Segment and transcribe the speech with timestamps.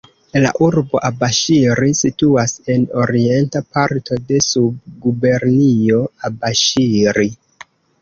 [0.43, 7.33] La urbo Abaŝiri situas en orienta parto de Subgubernio Abaŝiri.